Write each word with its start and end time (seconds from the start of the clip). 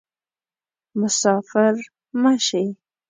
مسافر 0.99 1.75
مه 2.21 2.33
شي 2.45 2.63